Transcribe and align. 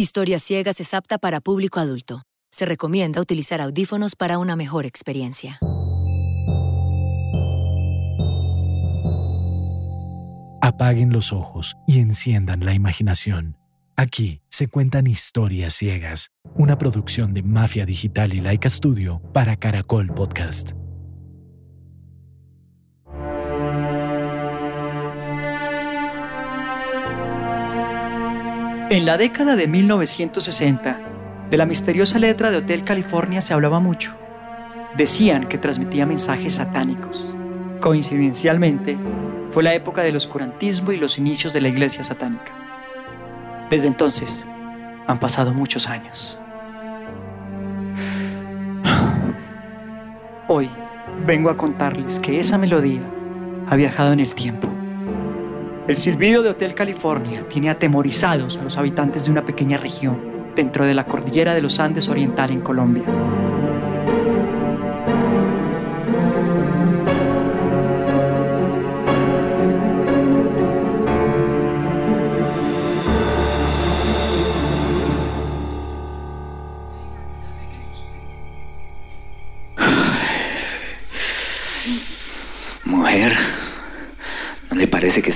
Historias 0.00 0.44
Ciegas 0.44 0.78
es 0.78 0.94
apta 0.94 1.18
para 1.18 1.40
público 1.40 1.80
adulto. 1.80 2.22
Se 2.52 2.64
recomienda 2.64 3.20
utilizar 3.20 3.60
audífonos 3.60 4.14
para 4.14 4.38
una 4.38 4.54
mejor 4.54 4.86
experiencia. 4.86 5.58
Apaguen 10.62 11.12
los 11.12 11.32
ojos 11.32 11.76
y 11.88 11.98
enciendan 11.98 12.64
la 12.64 12.74
imaginación. 12.74 13.56
Aquí 13.96 14.40
se 14.48 14.68
cuentan 14.68 15.08
historias 15.08 15.74
ciegas, 15.74 16.30
una 16.54 16.78
producción 16.78 17.34
de 17.34 17.42
Mafia 17.42 17.84
Digital 17.84 18.34
y 18.34 18.40
Laika 18.40 18.70
Studio 18.70 19.20
para 19.34 19.56
Caracol 19.56 20.14
Podcast. 20.14 20.74
En 28.90 29.04
la 29.04 29.18
década 29.18 29.54
de 29.54 29.66
1960, 29.66 30.98
de 31.50 31.56
la 31.58 31.66
misteriosa 31.66 32.18
letra 32.18 32.50
de 32.50 32.56
Hotel 32.56 32.84
California 32.84 33.42
se 33.42 33.52
hablaba 33.52 33.80
mucho. 33.80 34.14
Decían 34.96 35.46
que 35.46 35.58
transmitía 35.58 36.06
mensajes 36.06 36.54
satánicos. 36.54 37.36
Coincidencialmente, 37.80 38.96
fue 39.50 39.62
la 39.62 39.74
época 39.74 40.02
del 40.02 40.16
oscurantismo 40.16 40.92
y 40.92 40.96
los 40.96 41.18
inicios 41.18 41.52
de 41.52 41.60
la 41.60 41.68
iglesia 41.68 42.02
satánica. 42.02 42.50
Desde 43.68 43.88
entonces, 43.88 44.46
han 45.06 45.20
pasado 45.20 45.52
muchos 45.52 45.86
años. 45.86 46.40
Hoy 50.48 50.70
vengo 51.26 51.50
a 51.50 51.58
contarles 51.58 52.18
que 52.20 52.40
esa 52.40 52.56
melodía 52.56 53.02
ha 53.68 53.76
viajado 53.76 54.14
en 54.14 54.20
el 54.20 54.34
tiempo 54.34 54.77
el 55.88 55.96
silbido 55.96 56.42
de 56.42 56.50
Hotel 56.50 56.74
California 56.74 57.48
tiene 57.48 57.70
atemorizados 57.70 58.58
a 58.58 58.62
los 58.62 58.76
habitantes 58.76 59.24
de 59.24 59.30
una 59.30 59.46
pequeña 59.46 59.78
región 59.78 60.20
dentro 60.54 60.86
de 60.86 60.92
la 60.92 61.06
cordillera 61.06 61.54
de 61.54 61.62
los 61.62 61.80
Andes 61.80 62.08
Oriental 62.08 62.50
en 62.50 62.60
Colombia. 62.60 63.04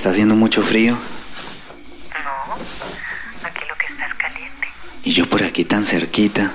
Está 0.03 0.11
haciendo 0.11 0.35
mucho 0.35 0.61
frío. 0.63 0.97
No, 2.25 2.55
aquí 3.47 3.61
lo 3.69 3.75
que 3.77 3.85
está 3.85 4.05
es 4.05 4.13
caliente. 4.15 4.67
Y 5.05 5.13
yo 5.13 5.29
por 5.29 5.41
aquí 5.41 5.63
tan 5.63 5.85
cerquita. 5.85 6.51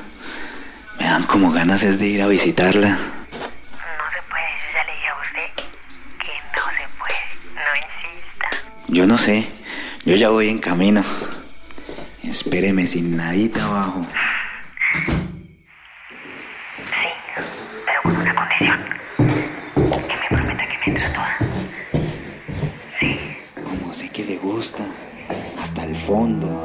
Me 1.00 1.06
dan 1.06 1.22
como 1.22 1.50
ganas 1.50 1.82
es 1.82 1.98
de 1.98 2.08
ir 2.08 2.20
a 2.20 2.26
visitarla. 2.26 2.90
No 2.90 2.96
se 2.98 4.20
puede, 4.28 4.50
yo 4.52 4.74
ya 4.74 4.84
le 4.84 4.92
dije 4.92 5.08
a 5.08 5.16
usted 5.24 5.48
que 6.18 6.28
no 6.58 6.64
se 6.76 6.86
puede, 6.98 7.20
no 7.54 7.70
insista. 7.86 8.48
Yo 8.88 9.06
no 9.06 9.16
sé, 9.16 9.48
yo 10.04 10.14
ya 10.14 10.28
voy 10.28 10.50
en 10.50 10.58
camino. 10.58 11.02
Espéreme 12.22 12.86
sin 12.86 13.16
nadita 13.16 13.64
abajo. 13.64 14.06
Fondo. 26.08 26.62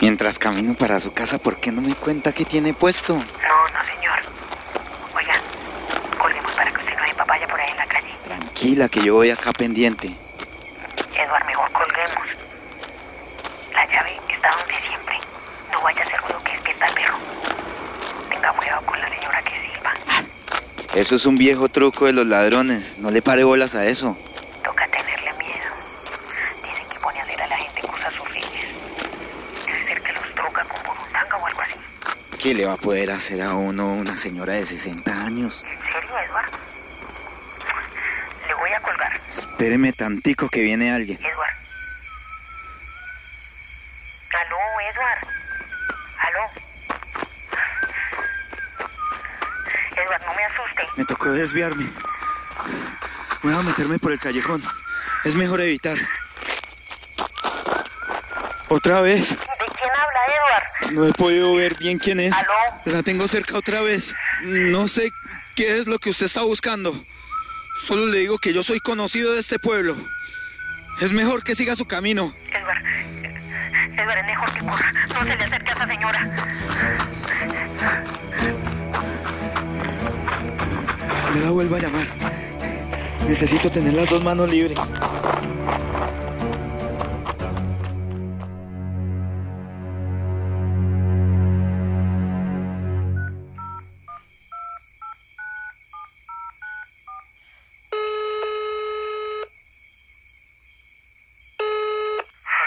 Mientras 0.00 0.38
camino 0.38 0.74
para 0.74 0.98
su 1.00 1.12
casa, 1.12 1.38
¿por 1.38 1.60
qué 1.60 1.70
no 1.70 1.82
me 1.82 1.94
cuenta 1.94 2.32
qué 2.32 2.46
tiene 2.46 2.72
puesto? 2.72 3.14
No, 3.14 3.20
no, 3.20 3.94
señor. 3.94 4.18
Oiga, 5.14 5.34
colguemos 6.18 6.50
para 6.52 6.72
que 6.72 6.78
usted 6.78 6.96
no 6.96 7.04
dé 7.04 7.14
papaya 7.14 7.46
por 7.46 7.60
ahí 7.60 7.70
en 7.70 7.76
la 7.76 7.86
calle. 7.86 8.14
Tranquila, 8.24 8.88
que 8.88 9.02
yo 9.02 9.14
voy 9.16 9.30
acá 9.30 9.52
pendiente. 9.52 10.16
Eduard, 11.14 11.44
mejor 11.44 11.70
colguemos. 11.72 12.26
La 13.74 13.86
llave 13.86 14.18
está 14.30 14.50
donde 14.58 14.74
siempre. 14.88 15.18
No 15.70 15.82
vaya 15.82 16.00
a 16.00 16.02
hacer 16.04 16.20
ruido 16.22 16.42
que 16.42 16.52
despierta 16.52 16.86
al 16.86 16.94
perro. 16.94 17.18
Tenga 18.28 18.52
cuidado 18.54 18.82
con 18.86 19.00
la 19.00 19.08
señora 19.08 19.42
que 19.42 19.50
silba. 19.50 19.92
Eso 20.94 21.14
es 21.14 21.24
un 21.24 21.36
viejo 21.36 21.70
truco 21.70 22.04
de 22.04 22.12
los 22.12 22.26
ladrones. 22.26 22.98
No 22.98 23.10
le 23.10 23.22
pare 23.22 23.44
bolas 23.44 23.74
a 23.74 23.86
eso. 23.86 24.14
Toca 24.62 24.86
tenerle 24.88 25.32
miedo. 25.38 25.70
Dicen 26.62 26.86
que 26.86 26.98
pone 27.00 27.18
a 27.18 27.24
leer 27.24 27.40
a 27.40 27.46
la 27.46 27.56
gente 27.56 27.80
cosas 27.80 28.12
horribles. 28.20 28.66
Debe 29.66 29.84
ser 29.86 30.02
que 30.02 30.12
los 30.12 30.34
droga 30.34 30.64
con 30.64 30.82
burundanga 30.82 31.36
o 31.36 31.46
algo 31.46 31.60
así. 31.62 31.74
¿Qué 32.38 32.54
le 32.54 32.66
va 32.66 32.74
a 32.74 32.76
poder 32.76 33.10
hacer 33.10 33.40
a 33.40 33.54
uno 33.54 33.94
una 33.94 34.18
señora 34.18 34.52
de 34.52 34.66
60 34.66 35.24
años? 35.24 35.64
¿En 35.64 35.92
serio, 35.92 36.10
Edward? 36.28 36.50
Le 38.48 38.54
voy 38.54 38.70
a 38.72 38.80
colgar. 38.80 39.12
Espéreme 39.30 39.92
tantico 39.94 40.50
que 40.50 40.60
viene 40.60 40.92
alguien. 40.92 41.18
Edward. 41.22 41.51
Me 50.96 51.04
tocó 51.04 51.30
desviarme. 51.30 51.86
Voy 53.42 53.52
a 53.54 53.62
meterme 53.62 53.98
por 53.98 54.12
el 54.12 54.18
callejón. 54.18 54.62
Es 55.24 55.34
mejor 55.34 55.60
evitar. 55.60 55.96
Otra 58.68 59.00
vez. 59.00 59.30
¿De 59.30 59.36
quién 59.36 59.90
habla, 59.90 60.20
Edward? 60.28 60.92
No 60.92 61.06
he 61.06 61.12
podido 61.12 61.54
ver 61.54 61.76
bien 61.76 61.98
quién 61.98 62.20
es. 62.20 62.32
¿Aló? 62.32 62.52
La 62.86 63.02
tengo 63.02 63.28
cerca 63.28 63.56
otra 63.56 63.80
vez. 63.82 64.14
No 64.42 64.88
sé 64.88 65.10
qué 65.54 65.78
es 65.78 65.86
lo 65.86 65.98
que 65.98 66.10
usted 66.10 66.26
está 66.26 66.42
buscando. 66.42 67.04
Solo 67.86 68.06
le 68.06 68.20
digo 68.20 68.38
que 68.38 68.52
yo 68.52 68.62
soy 68.62 68.80
conocido 68.80 69.32
de 69.32 69.40
este 69.40 69.58
pueblo. 69.58 69.96
Es 71.00 71.10
mejor 71.12 71.42
que 71.42 71.54
siga 71.54 71.74
su 71.74 71.86
camino. 71.86 72.32
Edward, 72.50 72.82
Edward, 73.94 74.18
es 74.18 74.26
mejor 74.26 74.52
que 74.52 74.60
corra. 74.60 74.92
No 74.92 75.20
se 75.20 75.36
le 75.36 75.44
acerque 75.44 75.70
a 75.70 75.72
esa 75.74 75.86
señora. 75.86 76.30
La 81.34 81.50
vuelva 81.50 81.76
a 81.78 81.80
llamar. 81.80 82.06
Necesito 83.26 83.70
tener 83.70 83.94
las 83.94 84.08
dos 84.08 84.22
manos 84.22 84.48
libres. 84.48 84.78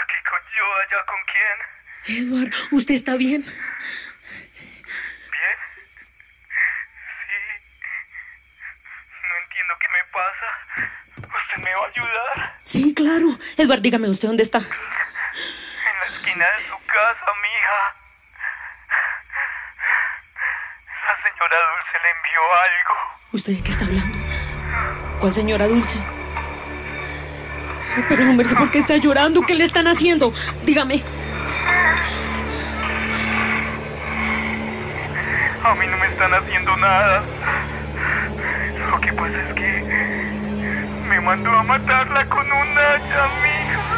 ¿Qué 0.08 0.18
coño 0.30 0.64
allá 0.82 1.00
con 1.06 1.20
quién? 1.32 1.56
Edward, 2.18 2.52
¿usted 2.72 2.94
está 2.94 3.14
bien? 3.16 3.42
¿Bien? 3.42 3.52
Sí. 7.26 7.38
No 9.22 9.34
entiendo 9.42 9.74
qué 9.80 9.88
me 9.88 10.02
pasa. 10.12 10.48
¿Usted 11.16 11.58
me 11.62 11.72
va 11.74 11.84
a 11.85 11.85
ayudar? 11.96 12.52
Sí, 12.62 12.94
claro. 12.94 13.38
Edward, 13.56 13.80
dígame 13.80 14.08
usted 14.08 14.28
dónde 14.28 14.42
está. 14.42 14.58
En 14.58 14.64
la 14.64 16.06
esquina 16.16 16.44
de 16.44 16.64
su 16.64 16.76
casa, 16.86 17.30
mija. 17.42 17.94
La 21.06 21.16
señora 21.22 21.56
Dulce 21.70 21.96
le 22.02 22.10
envió 22.16 22.40
algo. 22.64 22.94
¿Usted 23.32 23.52
de 23.54 23.62
qué 23.62 23.70
está 23.70 23.84
hablando? 23.84 24.18
¿Cuál 25.20 25.32
señora 25.32 25.66
Dulce? 25.66 25.98
Pero 28.08 28.24
no 28.24 28.44
sé 28.44 28.54
por 28.54 28.70
qué 28.70 28.78
está 28.78 28.96
llorando. 28.96 29.42
¿Qué 29.42 29.54
le 29.54 29.64
están 29.64 29.88
haciendo? 29.88 30.32
Dígame. 30.64 31.02
A 35.64 35.74
mí 35.74 35.86
no 35.86 35.96
me 35.96 36.06
están 36.06 36.34
haciendo 36.34 36.76
nada. 36.76 37.22
Lo 38.90 39.00
que 39.00 39.12
pasa 39.14 39.40
es 39.48 39.54
que 39.54 40.45
me 41.08 41.20
mandó 41.20 41.50
a 41.50 41.62
matarla 41.62 42.28
con 42.28 42.46
un 42.46 42.78
hacha, 42.78 43.28
mija. 43.42 43.96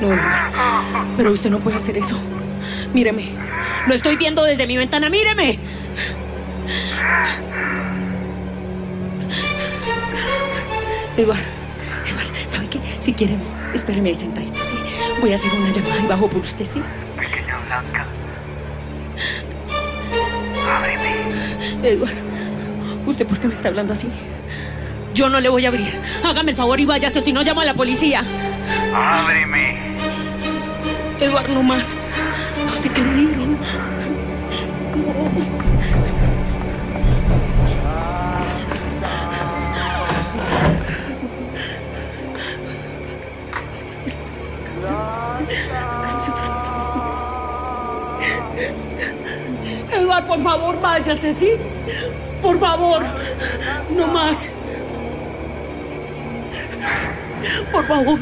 No. 0.00 1.16
Pero 1.16 1.32
usted 1.32 1.50
no 1.50 1.58
puede 1.60 1.76
hacer 1.76 1.96
eso. 1.96 2.18
Míreme. 2.92 3.28
Lo 3.86 3.94
estoy 3.94 4.16
viendo 4.16 4.44
desde 4.44 4.66
mi 4.66 4.76
ventana. 4.76 5.08
Míreme. 5.08 5.58
Edward. 11.16 11.38
Edward, 12.06 12.48
¿sabe 12.48 12.68
qué? 12.68 12.80
Si 12.98 13.12
quiere, 13.12 13.36
espéreme 13.72 14.08
ahí 14.08 14.14
sentadito, 14.16 14.62
¿sí? 14.64 14.74
Voy 15.20 15.32
a 15.32 15.36
hacer 15.36 15.52
una 15.54 15.70
llamada 15.70 16.00
y 16.02 16.06
bajo 16.06 16.28
por 16.28 16.40
usted, 16.40 16.64
¿sí? 16.64 16.82
Pequeña 17.16 17.58
Blanca. 17.66 18.04
Ábreme. 20.76 21.88
Edward, 21.88 22.14
¿Usted 23.06 23.26
por 23.26 23.38
qué 23.38 23.48
me 23.48 23.54
está 23.54 23.68
hablando 23.68 23.92
así? 23.92 24.08
Yo 25.14 25.28
no 25.28 25.40
le 25.40 25.48
voy 25.48 25.64
a 25.64 25.68
abrir. 25.68 25.94
Hágame 26.24 26.50
el 26.50 26.56
favor 26.56 26.80
y 26.80 26.86
váyase, 26.86 27.20
o 27.20 27.22
si 27.22 27.32
no 27.32 27.42
llamo 27.42 27.60
a 27.60 27.64
la 27.64 27.74
policía. 27.74 28.24
Ábreme. 28.92 29.78
Eduardo, 31.20 31.54
no 31.54 31.62
más. 31.62 31.94
No 32.66 32.74
sé 32.74 32.88
qué 32.90 33.00
le 33.00 33.14
digan. 33.14 33.58
Eduardo, 49.92 50.26
por 50.26 50.42
favor, 50.42 50.80
váyase, 50.80 51.34
¿sí? 51.34 51.50
Por 52.42 52.58
favor, 52.58 53.02
no 53.96 54.08
más. 54.08 54.48
Por 57.72 57.86
favor. 57.86 58.18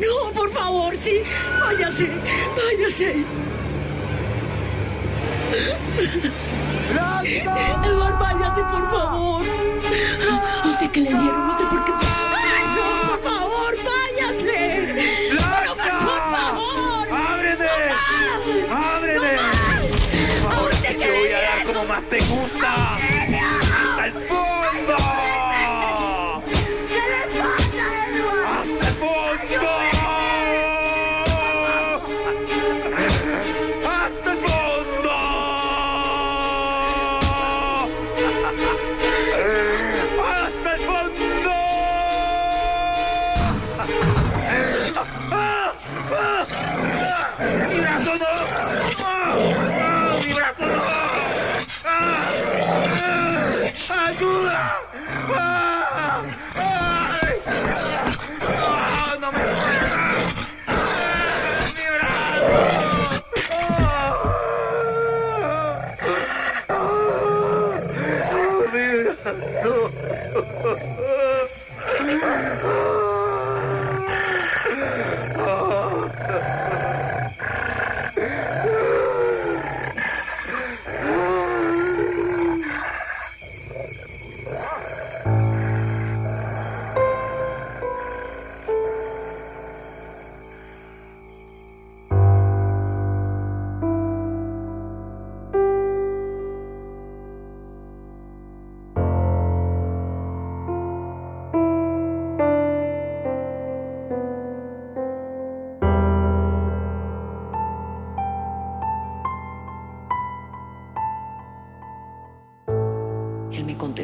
No, 0.00 0.32
por 0.32 0.50
favor, 0.50 0.96
sí. 0.96 1.22
Váyase, 1.60 2.08
váyase. 2.56 3.24
Eduardo, 7.84 8.18
váyase, 8.18 8.62
por 8.62 8.90
favor. 8.90 9.42
¿A 10.64 10.68
usted 10.68 10.90
qué 10.90 11.00
le 11.00 11.10
dieron? 11.10 11.48
¿Usted 11.48 11.64
por 11.66 11.84
qué? 11.84 11.97
¡Mi 69.32 69.40
brazo! 69.40 70.07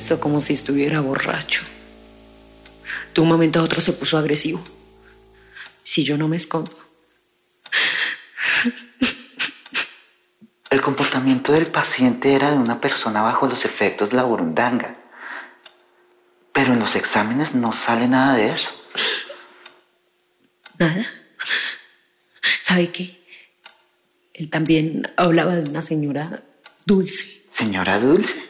Contestó 0.05 0.21
como 0.21 0.43
si 0.43 0.53
estuviera 0.53 1.01
borracho. 1.01 1.62
De 3.15 3.23
un 3.23 3.29
momento 3.29 3.59
a 3.59 3.62
otro 3.62 3.81
se 3.81 3.95
puso 3.95 4.19
agresivo. 4.19 4.62
Si 5.83 6.05
yo 6.05 6.19
no 6.19 6.29
me 6.29 6.37
escondo. 6.37 6.71
El 10.69 10.83
comportamiento 10.83 11.53
del 11.53 11.69
paciente 11.69 12.35
era 12.35 12.51
de 12.51 12.59
una 12.59 12.83
persona 12.83 13.23
bajo 13.23 13.47
los 13.47 13.65
efectos 13.65 14.11
de 14.11 14.17
la 14.17 14.25
burundanga. 14.25 14.95
Pero 16.53 16.75
en 16.75 16.81
los 16.81 16.97
exámenes 16.97 17.55
no 17.55 17.73
sale 17.73 18.06
nada 18.06 18.37
de 18.37 18.51
eso. 18.51 18.73
Nada. 20.79 21.06
¿Sabe 22.62 22.91
qué? 22.91 23.25
Él 24.35 24.51
también 24.51 25.15
hablaba 25.17 25.55
de 25.56 25.71
una 25.71 25.81
señora 25.81 26.43
dulce. 26.85 27.47
Señora 27.55 27.99
Dulce. 27.99 28.44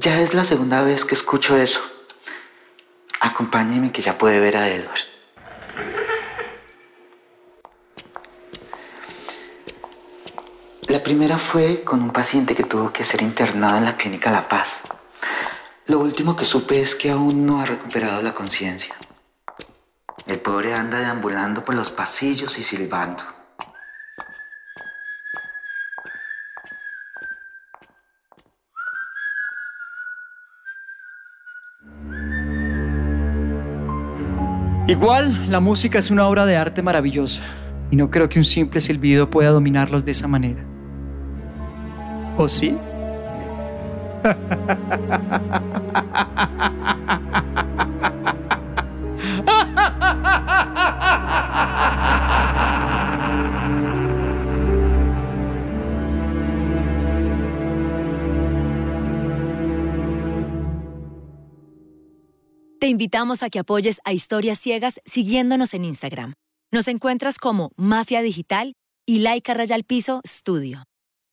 Ya 0.00 0.20
es 0.20 0.32
la 0.32 0.44
segunda 0.44 0.82
vez 0.82 1.04
que 1.04 1.16
escucho 1.16 1.56
eso. 1.56 1.80
Acompáñeme 3.18 3.90
que 3.90 4.00
ya 4.00 4.16
puede 4.16 4.38
ver 4.38 4.56
a 4.56 4.68
Edward. 4.68 5.00
La 10.86 11.02
primera 11.02 11.36
fue 11.36 11.82
con 11.82 12.00
un 12.00 12.10
paciente 12.10 12.54
que 12.54 12.62
tuvo 12.62 12.92
que 12.92 13.02
ser 13.02 13.22
internado 13.22 13.78
en 13.78 13.86
la 13.86 13.96
clínica 13.96 14.30
La 14.30 14.48
Paz. 14.48 14.82
Lo 15.86 15.98
último 15.98 16.36
que 16.36 16.44
supe 16.44 16.80
es 16.80 16.94
que 16.94 17.10
aún 17.10 17.44
no 17.44 17.60
ha 17.60 17.66
recuperado 17.66 18.22
la 18.22 18.34
conciencia. 18.34 18.94
El 20.26 20.38
pobre 20.38 20.74
anda 20.74 21.00
deambulando 21.00 21.64
por 21.64 21.74
los 21.74 21.90
pasillos 21.90 22.56
y 22.56 22.62
silbando. 22.62 23.37
Igual, 34.88 35.50
la 35.50 35.60
música 35.60 35.98
es 35.98 36.10
una 36.10 36.26
obra 36.26 36.46
de 36.46 36.56
arte 36.56 36.80
maravillosa 36.80 37.42
y 37.90 37.96
no 37.96 38.10
creo 38.10 38.30
que 38.30 38.38
un 38.38 38.46
simple 38.46 38.80
silbido 38.80 39.28
pueda 39.28 39.50
dominarlos 39.50 40.02
de 40.02 40.12
esa 40.12 40.28
manera. 40.28 40.64
¿O 42.38 42.48
sí? 42.48 42.74
Te 62.80 62.86
invitamos 62.86 63.42
a 63.42 63.50
que 63.50 63.58
apoyes 63.58 64.00
a 64.04 64.12
Historias 64.12 64.60
Ciegas 64.60 65.00
siguiéndonos 65.04 65.74
en 65.74 65.84
Instagram. 65.84 66.34
Nos 66.70 66.86
encuentras 66.86 67.38
como 67.38 67.72
Mafia 67.76 68.22
Digital 68.22 68.74
y 69.04 69.18
Laika 69.18 69.52
Rayal 69.52 69.82
Piso 69.82 70.20
Studio. 70.24 70.84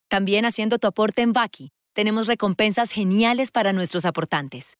También 0.09 0.45
haciendo 0.45 0.79
tu 0.79 0.87
aporte 0.87 1.21
en 1.21 1.33
Baki, 1.33 1.69
tenemos 1.93 2.25
recompensas 2.25 2.91
geniales 2.91 3.51
para 3.51 3.73
nuestros 3.73 4.05
aportantes. 4.05 4.77